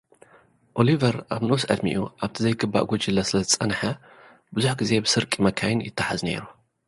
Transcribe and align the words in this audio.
ኦሊቨር 0.79 1.15
ኣብ 1.33 1.41
ንኡስ 1.47 1.63
ዕድሜኡ 1.73 1.99
ኣብቲ 2.23 2.35
ዘይግባእ 2.45 2.85
ጉጅለ 2.89 3.17
ስለዝጸንሕ፡ 3.29 3.81
ብዙሕ 4.55 4.73
ግዜ 4.81 4.91
ብስርቂ 5.03 5.31
መካይን 5.45 5.83
ይተሓዝ 5.87 6.19
ነይሩ። 6.27 6.43